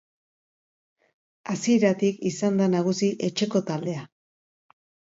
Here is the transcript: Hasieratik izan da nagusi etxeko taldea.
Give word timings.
Hasieratik 1.53 2.25
izan 2.33 2.59
da 2.65 2.73
nagusi 2.79 3.13
etxeko 3.31 3.65
taldea. 3.73 4.07